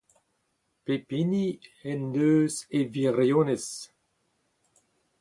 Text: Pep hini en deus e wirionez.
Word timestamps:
Pep 0.89 1.05
hini 1.17 1.43
en 1.93 2.01
deus 2.17 2.55
e 2.77 2.79
wirionez. 2.93 3.65